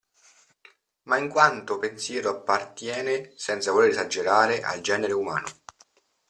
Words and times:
Ma 1.03 1.17
in 1.19 1.29
quanto 1.29 1.77
pensiero 1.77 2.31
appartiene, 2.31 3.33
senza 3.35 3.69
voler 3.71 3.89
esagerare, 3.91 4.59
al 4.63 4.81
genere 4.81 5.13
umano. 5.13 5.47